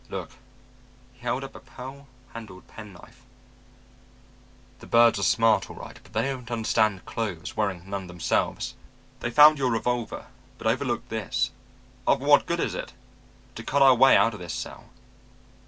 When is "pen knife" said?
2.67-3.21